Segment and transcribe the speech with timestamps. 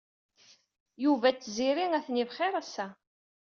[1.03, 2.87] Yuba d Tiziri atni bxir ass-a.